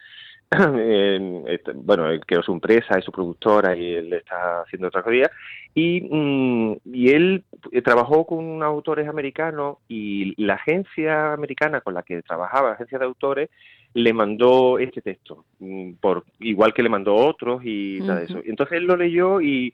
Este, 1.47 1.73
bueno, 1.75 2.09
él 2.09 2.21
creó 2.26 2.43
su 2.43 2.52
empresa 2.52 2.99
y 2.99 3.02
su 3.02 3.12
productora 3.12 3.76
y 3.76 3.95
él 3.95 4.12
está 4.12 4.62
haciendo 4.62 4.88
otra 4.88 5.02
cosa. 5.02 5.31
Y, 5.75 6.00
mm, 6.02 6.76
y 6.93 7.11
él 7.11 7.45
eh, 7.73 7.83
trabajó 7.83 8.26
con 8.26 8.62
autores 8.62 9.09
americanos 9.09 9.78
y 9.88 10.40
la 10.43 10.54
agencia 10.54 11.33
americana 11.33 11.81
con 11.81 11.95
la 11.95 12.02
que 12.02 12.23
trabajaba, 12.23 12.69
la 12.69 12.75
agencia 12.75 12.99
de 12.99 13.04
autores, 13.04 13.50
le 13.95 14.12
mandó 14.12 14.78
este 14.78 15.00
texto, 15.02 15.45
mm, 15.61 15.95
por 15.95 16.25
igual 16.40 16.75
que 16.75 16.83
le 16.83 16.88
mandó 16.88 17.14
otros 17.14 17.62
y 17.64 18.00
uh 18.00 18.19
eso. 18.19 18.40
Entonces 18.45 18.78
él 18.78 18.85
lo 18.85 18.97
leyó 18.97 19.40
y, 19.40 19.73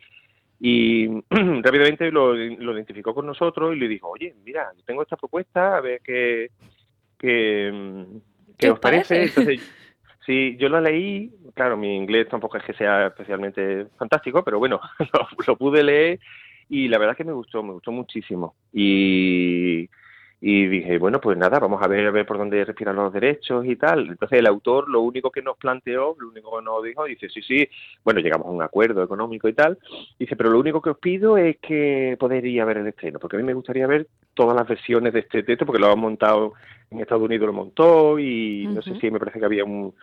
y 0.61 1.09
rápidamente 1.31 2.13
lo, 2.13 2.35
lo, 2.35 2.75
identificó 2.75 3.15
con 3.15 3.27
nosotros 3.27 3.75
y 3.75 3.79
le 3.79 3.89
dijo, 3.89 4.09
oye, 4.09 4.35
mira, 4.45 4.71
tengo 4.85 5.03
esta 5.03 5.17
propuesta, 5.17 5.77
a 5.77 5.81
ver 5.81 6.01
qué, 6.05 6.51
qué, 7.19 7.71
mm, 7.73 8.19
¿Qué 8.59 8.71
os 8.71 8.79
parece? 8.79 9.23
Entonces, 9.25 9.61
Sí, 10.27 10.57
yo 10.59 10.69
lo 10.69 10.81
leí, 10.81 11.33
claro, 11.55 11.77
mi 11.77 11.97
inglés 11.97 12.29
tampoco 12.29 12.59
es 12.59 12.65
que 12.65 12.75
sea 12.75 13.07
especialmente 13.09 13.87
fantástico, 13.99 14.45
pero 14.45 14.59
bueno, 14.59 14.81
lo, 15.47 15.57
pude 15.57 15.83
leer 15.83 16.21
y 16.69 16.89
la 16.89 16.99
verdad 16.99 17.17
que 17.17 17.25
me 17.25 17.33
gustó, 17.33 17.63
me 17.63 17.73
gustó 17.73 17.91
muchísimo. 17.91 18.55
Y, 18.73 19.89
y 20.43 20.67
dije, 20.67 20.99
bueno, 20.99 21.21
pues 21.21 21.37
nada, 21.37 21.59
vamos 21.59 21.83
a 21.83 21.87
ver, 21.87 22.07
a 22.07 22.11
ver 22.11 22.25
por 22.25 22.39
dónde 22.39 22.65
respiran 22.65 22.97
los 22.97 23.13
derechos 23.13 23.67
y 23.67 23.77
tal. 23.77 24.09
Entonces 24.09 24.39
el 24.39 24.47
autor 24.47 24.89
lo 24.89 25.03
único 25.03 25.31
que 25.31 25.43
nos 25.43 25.59
planteó, 25.59 26.17
lo 26.19 26.31
único 26.31 26.57
que 26.57 26.65
nos 26.65 26.83
dijo, 26.83 27.05
dice, 27.05 27.29
sí, 27.29 27.43
sí, 27.43 27.69
bueno, 28.03 28.21
llegamos 28.21 28.47
a 28.47 28.51
un 28.51 28.63
acuerdo 28.63 29.03
económico 29.03 29.49
y 29.49 29.53
tal. 29.53 29.79
Dice, 30.19 30.37
pero 30.37 30.51
lo 30.51 30.59
único 30.59 30.81
que 30.81 30.91
os 30.91 30.99
pido 30.99 31.37
es 31.37 31.59
que 31.59 32.17
ir 32.43 32.61
a 32.61 32.65
ver 32.65 32.79
el 32.79 32.87
estreno, 32.87 33.19
porque 33.19 33.37
a 33.37 33.41
mí 33.41 33.45
me 33.45 33.53
gustaría 33.53 33.87
ver 33.87 34.09
todas 34.33 34.57
las 34.57 34.67
versiones 34.67 35.13
de 35.13 35.21
este 35.21 35.43
texto, 35.43 35.67
porque 35.67 35.81
lo 35.81 35.93
han 35.93 36.01
montado 36.01 36.55
en 36.91 37.01
Estados 37.01 37.25
Unidos, 37.25 37.47
lo 37.47 37.53
montó 37.53 38.19
y 38.19 38.67
no 38.67 38.81
sé 38.81 38.99
si 38.99 39.11
me 39.11 39.19
parece 39.19 39.39
que 39.39 39.45
había 39.45 39.65
un, 39.65 39.95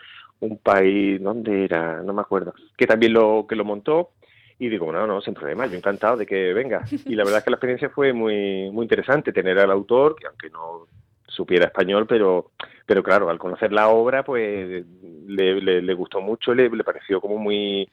un 0.41 0.57
país, 0.59 1.19
¿dónde 1.19 1.65
era? 1.65 2.03
No 2.03 2.13
me 2.13 2.21
acuerdo, 2.21 2.53
que 2.77 2.85
también 2.85 3.13
lo, 3.13 3.47
que 3.49 3.55
lo 3.55 3.65
montó 3.65 4.11
y 4.59 4.69
digo, 4.69 4.91
no, 4.91 5.05
no, 5.05 5.21
sin 5.21 5.33
problema, 5.33 5.67
yo 5.67 5.77
encantado 5.77 6.17
de 6.17 6.25
que 6.25 6.53
venga. 6.53 6.83
Y 7.05 7.15
la 7.15 7.23
verdad 7.23 7.39
es 7.39 7.43
que 7.43 7.51
la 7.51 7.57
experiencia 7.57 7.89
fue 7.89 8.13
muy, 8.13 8.71
muy 8.71 8.83
interesante 8.83 9.31
tener 9.31 9.59
al 9.59 9.71
autor, 9.71 10.15
que 10.19 10.27
aunque 10.27 10.49
no 10.49 10.87
supiera 11.27 11.65
español, 11.65 12.07
pero, 12.07 12.51
pero 12.85 13.03
claro, 13.03 13.29
al 13.29 13.37
conocer 13.37 13.71
la 13.71 13.89
obra, 13.89 14.23
pues 14.23 14.83
le, 15.27 15.81
le, 15.81 15.93
gustó 15.93 16.21
mucho, 16.21 16.55
le, 16.55 16.69
le 16.69 16.83
pareció 16.83 17.21
como 17.21 17.37
muy 17.37 17.87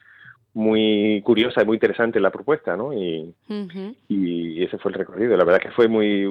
muy 0.55 1.21
curiosa 1.25 1.63
y 1.63 1.67
muy 1.67 1.75
interesante 1.77 2.21
la 2.21 2.31
propuesta, 2.31 2.77
¿no? 2.77 2.93
Y, 2.93 3.35
y 4.09 4.63
ese 4.63 4.79
fue 4.79 4.93
el 4.93 4.99
recorrido. 4.99 5.37
La 5.37 5.43
verdad 5.43 5.61
que 5.61 5.73
fue 5.73 5.89
muy, 5.89 6.31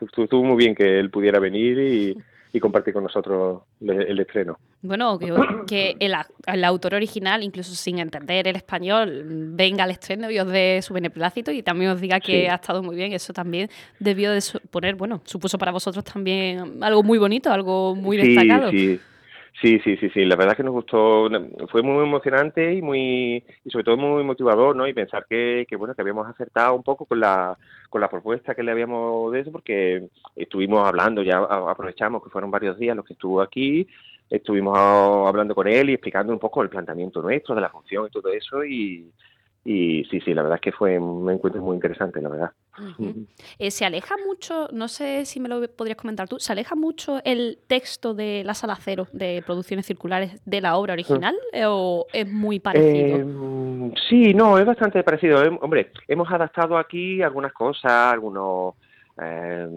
estuvo 0.00 0.44
muy 0.44 0.56
bien 0.56 0.76
que 0.76 1.00
él 1.00 1.10
pudiera 1.10 1.40
venir 1.40 1.78
y, 1.78 2.16
y 2.54 2.60
compartir 2.60 2.94
con 2.94 3.02
nosotros 3.02 3.62
el, 3.80 4.20
estreno. 4.20 4.60
Bueno, 4.80 5.18
que, 5.66 5.96
el, 5.98 6.64
autor 6.64 6.94
original, 6.94 7.42
incluso 7.42 7.74
sin 7.74 7.98
entender 7.98 8.46
el 8.46 8.54
español, 8.54 9.24
venga 9.26 9.82
al 9.82 9.90
estreno 9.90 10.30
y 10.30 10.38
os 10.38 10.46
dé 10.46 10.80
su 10.80 10.94
beneplácito 10.94 11.50
y 11.50 11.64
también 11.64 11.90
os 11.90 12.00
diga 12.00 12.20
que 12.20 12.48
ha 12.48 12.54
estado 12.54 12.80
muy 12.80 12.94
bien. 12.94 13.12
Eso 13.12 13.32
también 13.32 13.68
debió 13.98 14.30
de 14.30 14.40
suponer, 14.40 14.94
bueno, 14.94 15.20
supuso 15.24 15.58
para 15.58 15.72
vosotros 15.72 16.04
también 16.04 16.80
algo 16.80 17.02
muy 17.02 17.18
bonito, 17.18 17.50
algo 17.50 17.96
muy 17.96 18.16
destacado. 18.16 18.70
Sí, 18.70 18.78
Sí, 18.78 19.00
sí, 19.84 19.96
sí, 19.96 20.08
sí, 20.10 20.24
la 20.24 20.36
verdad 20.36 20.52
es 20.52 20.56
que 20.58 20.62
nos 20.62 20.72
gustó, 20.74 21.28
fue 21.68 21.82
muy 21.82 22.04
emocionante 22.04 22.74
y 22.74 22.82
muy 22.82 23.44
y 23.64 23.70
sobre 23.70 23.84
todo 23.84 23.96
muy 23.96 24.22
motivador, 24.24 24.76
¿no? 24.76 24.86
Y 24.86 24.92
pensar 24.94 25.26
que, 25.28 25.66
que 25.68 25.76
bueno, 25.76 25.94
que 25.94 26.02
habíamos 26.02 26.26
acertado 26.28 26.74
un 26.74 26.82
poco 26.82 27.06
con 27.06 27.20
la 27.20 27.56
con 27.88 28.00
la 28.00 28.08
propuesta 28.10 28.54
que 28.54 28.62
le 28.62 28.72
habíamos 28.72 29.32
de 29.32 29.40
eso 29.40 29.52
porque 29.52 30.08
estuvimos 30.36 30.86
hablando, 30.86 31.22
ya 31.22 31.38
aprovechamos 31.38 32.22
que 32.22 32.30
fueron 32.30 32.50
varios 32.50 32.78
días 32.78 32.96
los 32.96 33.04
que 33.06 33.14
estuvo 33.14 33.40
aquí, 33.40 33.86
estuvimos 34.28 34.76
hablando 34.78 35.54
con 35.54 35.68
él 35.68 35.90
y 35.90 35.94
explicando 35.94 36.32
un 36.32 36.38
poco 36.40 36.62
el 36.62 36.68
planteamiento 36.70 37.22
nuestro 37.22 37.54
de 37.54 37.60
la 37.60 37.70
función 37.70 38.06
y 38.06 38.10
todo 38.10 38.30
eso 38.32 38.64
y 38.64 39.10
y 39.64 40.04
sí, 40.10 40.20
sí, 40.20 40.34
la 40.34 40.42
verdad 40.42 40.56
es 40.56 40.60
que 40.62 40.72
fue 40.72 40.98
un 40.98 41.30
encuentro 41.30 41.62
muy 41.62 41.74
interesante, 41.76 42.20
la 42.20 42.28
verdad. 42.28 42.52
Eh, 43.58 43.70
se 43.70 43.84
aleja 43.84 44.16
mucho, 44.26 44.68
no 44.72 44.88
sé 44.88 45.24
si 45.24 45.40
me 45.40 45.48
lo 45.48 45.66
podrías 45.68 45.96
comentar 45.96 46.28
tú, 46.28 46.38
¿se 46.38 46.52
aleja 46.52 46.74
mucho 46.74 47.20
el 47.24 47.58
texto 47.66 48.14
de 48.14 48.42
La 48.44 48.54
Sala 48.54 48.76
Cero 48.80 49.06
de 49.12 49.42
Producciones 49.44 49.86
Circulares 49.86 50.40
de 50.44 50.60
la 50.60 50.76
obra 50.76 50.92
original 50.94 51.36
o 51.66 52.06
es 52.12 52.30
muy 52.30 52.60
parecido? 52.60 53.16
Em, 53.16 53.92
sí, 54.08 54.34
no, 54.34 54.58
es 54.58 54.66
bastante 54.66 55.02
parecido. 55.02 55.42
Em, 55.44 55.58
hombre, 55.60 55.92
hemos 56.08 56.30
adaptado 56.30 56.76
aquí 56.76 57.22
algunas 57.22 57.52
cosas, 57.52 58.12
algunos... 58.12 58.74
Eh, 59.16 59.68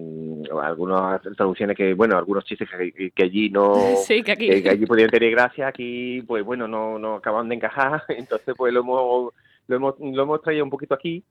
algunas 0.64 1.22
traducciones 1.22 1.78
que, 1.78 1.94
bueno, 1.94 2.18
algunos 2.18 2.44
chistes 2.44 2.68
que, 3.14 3.24
allí 3.24 3.52
no, 3.52 3.76
sí, 4.08 4.24
que, 4.24 4.32
aquí. 4.32 4.64
que, 4.64 4.68
allí 4.68 4.88
podían 4.88 5.12
tener 5.12 5.30
gracia, 5.30 5.68
aquí, 5.68 6.24
pues 6.24 6.44
bueno, 6.44 6.68
no, 6.68 6.98
no 6.98 7.18
acaban 7.18 7.48
de 7.48 7.54
encajar, 7.54 8.04
entonces 8.10 8.56
pues 8.58 8.74
lo 8.74 8.80
hemos 8.80 9.34
lo 9.68 9.76
hemos, 9.76 9.96
lo 10.00 10.24
hemos 10.24 10.42
traído 10.42 10.64
un 10.64 10.70
poquito 10.70 10.94
aquí 10.94 11.24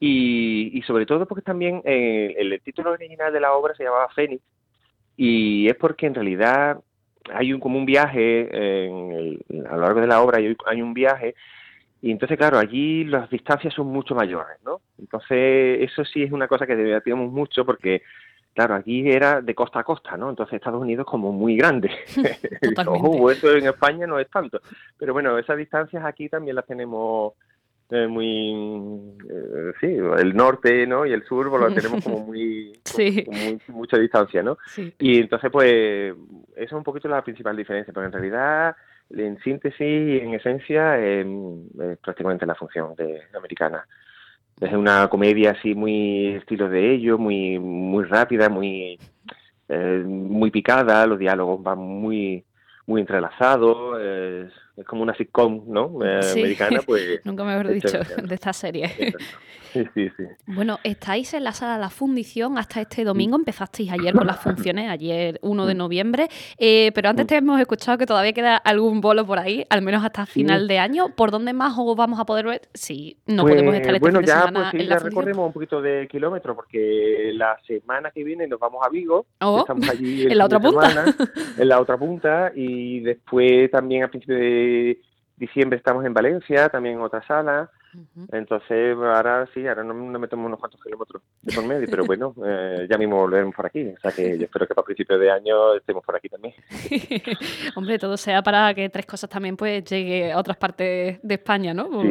y, 0.00 0.78
y, 0.78 0.82
sobre 0.82 1.06
todo 1.06 1.26
porque 1.26 1.42
también 1.42 1.82
eh, 1.84 2.34
el, 2.38 2.60
título 2.62 2.92
original 2.92 3.32
de 3.32 3.40
la 3.40 3.52
obra 3.52 3.74
se 3.74 3.84
llamaba 3.84 4.08
Fénix 4.08 4.42
y 5.16 5.68
es 5.68 5.76
porque 5.76 6.06
en 6.06 6.14
realidad 6.14 6.80
hay 7.32 7.52
un, 7.52 7.60
como 7.60 7.78
un 7.78 7.86
viaje 7.86 8.86
en 8.86 9.38
a 9.66 9.76
lo 9.76 9.82
largo 9.82 10.00
de 10.00 10.06
la 10.06 10.22
obra 10.22 10.38
hay, 10.38 10.56
hay 10.66 10.82
un 10.82 10.94
viaje 10.94 11.34
y 12.02 12.10
entonces 12.10 12.36
claro 12.36 12.58
allí 12.58 13.04
las 13.04 13.30
distancias 13.30 13.72
son 13.72 13.86
mucho 13.86 14.14
mayores 14.14 14.58
no 14.64 14.80
entonces 14.98 15.80
eso 15.82 16.04
sí 16.04 16.22
es 16.22 16.32
una 16.32 16.48
cosa 16.48 16.66
que 16.66 16.76
debatíamos 16.76 17.30
mucho 17.30 17.64
porque 17.64 18.02
claro, 18.54 18.76
aquí 18.76 19.10
era 19.10 19.42
de 19.42 19.54
costa 19.54 19.80
a 19.80 19.84
costa, 19.84 20.16
¿no? 20.16 20.30
Entonces 20.30 20.54
Estados 20.54 20.80
Unidos 20.80 21.06
como 21.06 21.32
muy 21.32 21.56
grande. 21.56 21.90
Ojo, 22.86 23.30
eso 23.30 23.54
en 23.54 23.66
España 23.66 24.06
no 24.06 24.18
es 24.18 24.30
tanto. 24.30 24.60
Pero 24.96 25.12
bueno, 25.12 25.36
esas 25.38 25.58
distancias 25.58 26.04
aquí 26.04 26.28
también 26.28 26.56
las 26.56 26.66
tenemos 26.66 27.34
eh, 27.90 28.06
muy 28.06 28.50
eh, 29.28 29.72
sí 29.80 29.86
el 29.86 30.34
norte 30.34 30.86
no 30.86 31.04
y 31.04 31.12
el 31.12 31.22
sur 31.24 31.50
pues, 31.50 31.62
lo 31.62 31.74
tenemos 31.74 32.02
como 32.02 32.20
muy, 32.20 32.72
con 33.66 33.74
mucha 33.76 33.98
distancia 33.98 34.42
no 34.42 34.56
y 34.98 35.20
entonces 35.20 35.50
pues 35.50 36.14
esa 36.56 36.64
es 36.64 36.72
un 36.72 36.82
poquito 36.82 37.08
la 37.08 37.22
principal 37.22 37.56
diferencia 37.56 37.92
pero 37.92 38.06
en 38.06 38.12
realidad 38.12 38.74
en 39.10 39.38
síntesis 39.40 39.80
y 39.80 40.18
en 40.18 40.34
esencia 40.34 40.98
es 40.98 41.26
prácticamente 42.00 42.46
la 42.46 42.54
función 42.54 42.94
de 42.96 43.22
americana. 43.36 43.86
Es 44.60 44.72
una 44.72 45.08
comedia 45.08 45.52
así 45.52 45.74
muy 45.74 46.28
estilo 46.36 46.68
de 46.68 46.94
ellos 46.94 47.18
muy 47.18 47.58
muy 47.58 48.04
rápida 48.04 48.48
muy 48.48 48.98
eh, 49.68 50.02
muy 50.06 50.50
picada 50.50 51.06
los 51.06 51.18
diálogos 51.18 51.62
van 51.62 51.78
muy 51.78 52.44
muy 52.86 53.00
entrelazados 53.00 53.98
es, 54.76 54.86
como 54.86 55.02
una 55.02 55.14
sitcom, 55.14 55.64
¿no? 55.66 56.04
Eh, 56.04 56.20
americana, 56.32 56.80
pues... 56.84 57.20
Nunca 57.24 57.44
me 57.44 57.52
habré 57.52 57.74
dicho 57.74 57.98
de 57.98 58.34
esta 58.34 58.52
serie. 58.52 59.14
Sí, 59.74 59.84
sí, 59.92 60.08
sí. 60.16 60.22
Bueno, 60.46 60.78
estáis 60.84 61.34
en 61.34 61.42
la 61.42 61.50
sala 61.50 61.74
de 61.74 61.80
la 61.80 61.90
fundición 61.90 62.58
hasta 62.58 62.80
este 62.80 63.02
domingo, 63.02 63.36
empezasteis 63.36 63.90
ayer 63.90 64.14
con 64.14 64.24
las 64.24 64.38
funciones, 64.40 64.88
ayer 64.88 65.40
1 65.42 65.66
de 65.66 65.74
noviembre, 65.74 66.28
eh, 66.58 66.92
pero 66.94 67.08
antes 67.08 67.26
te 67.26 67.36
hemos 67.36 67.60
escuchado 67.60 67.98
que 67.98 68.06
todavía 68.06 68.32
queda 68.32 68.56
algún 68.56 69.00
bolo 69.00 69.26
por 69.26 69.40
ahí, 69.40 69.66
al 69.70 69.82
menos 69.82 70.04
hasta 70.04 70.26
final 70.26 70.68
de 70.68 70.78
año. 70.78 71.08
¿Por 71.16 71.32
dónde 71.32 71.52
más 71.52 71.74
os 71.76 71.96
vamos 71.96 72.20
a 72.20 72.24
poder 72.24 72.46
ver? 72.46 72.60
Si 72.72 73.16
no 73.26 73.42
pues, 73.42 73.54
podemos 73.54 73.74
estar 73.74 73.94
este 73.94 74.00
bueno, 74.00 74.20
fin 74.20 74.26
de 74.26 74.32
ya, 74.32 74.38
semana 74.38 74.70
pues, 74.70 74.82
en 74.82 74.88
la 74.88 74.98
ya 74.98 75.04
recorremos 75.04 75.46
un 75.48 75.52
poquito 75.52 75.82
de 75.82 76.06
kilómetros, 76.06 76.54
porque 76.54 77.32
la 77.34 77.58
semana 77.66 78.12
que 78.12 78.22
viene 78.22 78.46
nos 78.46 78.60
vamos 78.60 78.80
a 78.86 78.88
Vigo, 78.88 79.26
oh, 79.40 79.58
estamos 79.58 79.88
allí 79.88 80.22
en 80.30 80.38
la 80.38 80.44
otra 80.44 80.60
punta. 80.60 81.04
en 81.58 81.68
la 81.68 81.80
otra 81.80 81.98
punta, 81.98 82.52
y 82.54 83.00
después 83.00 83.72
también 83.72 84.04
a 84.04 84.08
principios 84.08 84.38
de 84.38 84.63
diciembre 85.36 85.78
estamos 85.78 86.04
en 86.04 86.14
Valencia, 86.14 86.68
también 86.68 86.96
en 86.96 87.02
otra 87.02 87.22
sala. 87.26 87.70
Entonces, 88.32 88.96
ahora 88.96 89.48
sí, 89.54 89.66
ahora 89.66 89.84
no, 89.84 89.94
no, 89.94 90.18
metemos 90.18 90.46
unos 90.46 90.58
cuantos 90.58 90.82
kilómetros 90.82 91.22
de 91.42 91.54
por 91.54 91.64
medio, 91.64 91.86
pero 91.88 92.04
bueno, 92.04 92.34
eh, 92.44 92.86
ya 92.90 92.98
mismo 92.98 93.16
volveremos 93.16 93.54
por 93.54 93.66
aquí. 93.66 93.86
O 93.88 94.00
sea 94.00 94.10
que 94.10 94.36
yo 94.36 94.44
espero 94.44 94.66
que 94.66 94.74
para 94.74 94.84
principios 94.84 95.20
de 95.20 95.30
año 95.30 95.74
estemos 95.74 96.04
por 96.04 96.16
aquí 96.16 96.28
también. 96.28 96.54
Hombre, 97.76 97.98
todo 97.98 98.16
sea 98.16 98.42
para 98.42 98.74
que 98.74 98.88
Tres 98.88 99.06
Cosas 99.06 99.30
también 99.30 99.56
pues 99.56 99.84
llegue 99.84 100.32
a 100.32 100.38
otras 100.38 100.56
partes 100.56 101.20
de 101.22 101.34
España, 101.34 101.72
¿no? 101.72 102.02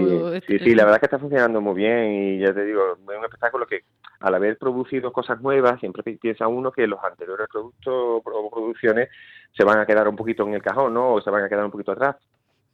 Sí, 0.48 0.60
sí, 0.60 0.75
la 0.75 0.83
verdad 0.83 0.95
es 0.95 1.00
que 1.00 1.05
está 1.07 1.19
funcionando 1.19 1.60
muy 1.60 1.75
bien 1.75 2.12
y 2.13 2.39
ya 2.39 2.53
te 2.53 2.63
digo, 2.63 2.93
es 2.93 3.17
un 3.17 3.24
espectáculo 3.25 3.67
que 3.67 3.83
al 4.22 4.36
haber 4.36 4.57
producido 4.57 5.12
cosas 5.12 5.41
nuevas, 5.41 5.81
siempre 5.81 6.01
piensa 6.17 6.48
uno 6.48 6.72
que 6.72 6.88
los 6.88 7.03
anteriores 7.03 7.48
productos 7.51 7.93
o 7.93 8.50
producciones 8.50 9.10
se 9.55 9.65
van 9.65 9.79
a 9.79 9.86
quedar 9.86 10.07
un 10.07 10.15
poquito 10.15 10.48
en 10.48 10.53
el 10.53 10.62
cajón, 10.62 10.93
¿no? 10.93 11.13
O 11.13 11.22
se 11.22 11.29
van 11.29 11.43
a 11.43 11.50
quedar 11.50 11.65
un 11.65 11.72
poquito 11.72 11.91
atrás. 11.91 12.15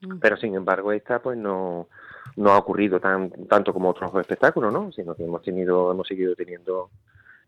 Mm. 0.01 0.19
Pero 0.19 0.37
sin 0.37 0.55
embargo, 0.55 0.91
esta 0.91 1.21
pues 1.21 1.37
no, 1.37 1.87
no 2.35 2.51
ha 2.51 2.57
ocurrido 2.57 2.99
tan 2.99 3.29
tanto 3.47 3.73
como 3.73 3.89
otros 3.89 4.13
espectáculos, 4.15 4.71
¿no? 4.71 4.91
Sino 4.91 5.15
que 5.15 5.23
hemos 5.23 5.41
tenido, 5.41 5.91
hemos 5.91 6.07
seguido 6.07 6.35
teniendo 6.35 6.89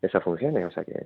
esas 0.02 0.24
funciones, 0.24 0.66
o 0.66 0.72
sea 0.72 0.84
que 0.84 1.06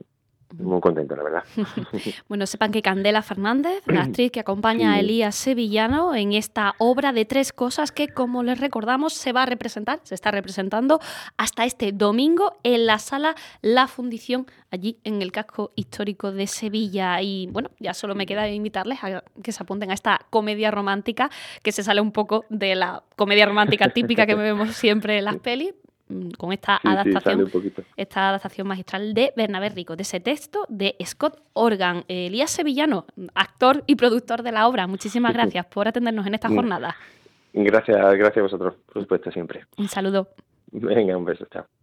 muy 0.54 0.80
contento, 0.80 1.16
la 1.16 1.24
verdad. 1.24 1.44
bueno, 2.30 2.46
sepan 2.46 2.72
que 2.72 2.82
Candela 2.82 3.22
Fernández, 3.22 3.82
la 3.88 4.04
actriz 4.04 4.32
que 4.32 4.40
acompaña 4.40 4.94
a 4.94 5.00
Elías 5.00 5.36
Sevillano 5.36 6.16
en 6.16 6.34
esta 6.34 6.76
obra 6.78 7.14
de 7.14 7.26
tres 7.26 7.52
cosas 7.52 7.92
que, 7.92 8.08
como 8.08 8.44
les 8.44 8.60
recordamos, 8.60 9.14
se 9.14 9.34
va 9.34 9.44
a 9.44 9.46
representar, 9.46 10.00
se 10.04 10.16
está 10.16 10.32
representando 10.32 11.00
hasta 11.38 11.66
este 11.66 11.92
domingo 11.92 12.58
en 12.64 12.86
la 12.86 13.00
sala 13.00 13.36
La 13.62 13.88
Fundición, 13.88 14.46
allí 14.72 15.00
en 15.04 15.22
el 15.22 15.32
casco 15.32 15.72
histórico 15.76 16.32
de 16.32 16.48
Sevilla. 16.48 17.22
Y 17.22 17.48
bueno, 17.48 17.72
ya 17.80 17.94
solo 17.94 18.16
me 18.16 18.26
queda 18.26 18.48
invitarles 18.50 19.04
a 19.04 19.24
que 19.42 19.52
se 19.52 19.64
apunten 19.64 19.92
a 19.92 19.94
esta 19.94 20.22
comedia 20.30 20.72
romántica 20.72 21.30
que 21.64 21.72
se 21.72 21.84
sale 21.84 22.02
un 22.02 22.12
poco 22.12 22.46
de 22.50 22.76
la 22.76 23.04
comedia 23.16 23.46
romántica 23.46 23.90
típica 23.90 24.26
que 24.26 24.36
vemos 24.36 24.76
siempre 24.76 25.18
en 25.18 25.26
las 25.26 25.38
pelis, 25.38 25.74
con 26.38 26.54
esta 26.54 26.80
adaptación 26.84 27.50
esta 27.98 28.30
adaptación 28.30 28.68
magistral 28.68 29.14
de 29.14 29.34
Bernabé 29.36 29.70
Rico, 29.70 29.96
de 29.96 30.04
ese 30.04 30.20
texto 30.20 30.66
de 30.70 30.96
Scott 31.04 31.42
Organ. 31.54 32.04
Elías 32.08 32.52
Sevillano, 32.52 33.06
actor 33.34 33.84
y 33.88 33.96
productor 33.96 34.44
de 34.44 34.52
la 34.52 34.68
obra, 34.68 34.88
muchísimas 34.88 35.34
gracias 35.34 35.66
por 35.66 35.88
atendernos 35.88 36.28
en 36.28 36.36
esta 36.36 36.50
mm. 36.50 36.56
jornada. 36.56 36.96
Gracias, 37.54 37.98
gracias 37.98 38.38
a 38.38 38.42
vosotros, 38.42 38.76
por 38.92 39.02
supuesto, 39.02 39.32
siempre. 39.32 39.66
Un 39.78 39.88
saludo. 39.88 40.28
Venga, 40.72 41.18
un 41.18 41.26
beso, 41.26 41.46
chao. 41.52 41.66